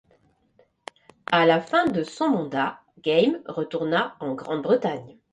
[1.31, 5.19] À la fin de son mandat, Game retourna en Grande-Bretagne.